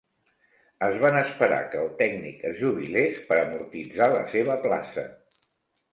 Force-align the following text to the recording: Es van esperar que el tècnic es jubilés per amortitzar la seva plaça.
Es 0.85 0.95
van 1.03 1.17
esperar 1.19 1.59
que 1.75 1.83
el 1.83 1.91
tècnic 2.01 2.41
es 2.53 2.57
jubilés 2.63 3.21
per 3.31 3.39
amortitzar 3.43 4.09
la 4.17 4.25
seva 4.37 4.57
plaça. 4.69 5.05